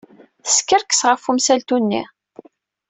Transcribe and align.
Teskerkes 0.43 1.01
ɣef 1.09 1.23
wemsaltu-nni. 1.27 2.03